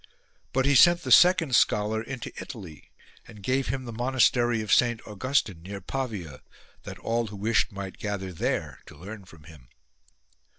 [0.51, 2.89] But he sent the second scholar into Italy
[3.27, 6.41] and gave him the monastery of Saint Augustine near Pavia,
[6.85, 9.67] that all who wished might gather there to learn from him.